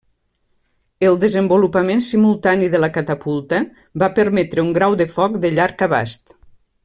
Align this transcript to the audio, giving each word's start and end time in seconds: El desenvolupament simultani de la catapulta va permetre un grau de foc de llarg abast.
El 1.09 1.17
desenvolupament 1.23 2.01
simultani 2.05 2.71
de 2.75 2.81
la 2.81 2.89
catapulta 2.95 3.61
va 4.05 4.11
permetre 4.21 4.67
un 4.69 4.75
grau 4.79 4.97
de 5.03 5.09
foc 5.19 5.41
de 5.45 5.57
llarg 5.59 5.87
abast. 5.89 6.35